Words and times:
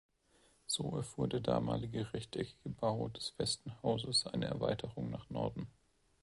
So 0.65 0.97
erfuhr 0.97 1.27
der 1.27 1.41
damalige 1.41 2.11
rechteckige 2.11 2.69
Bau 2.69 3.09
des 3.09 3.29
Festen 3.29 3.71
Hauses 3.83 4.25
eine 4.25 4.47
Erweiterung 4.47 5.11
nach 5.11 5.29
Norden. 5.29 5.67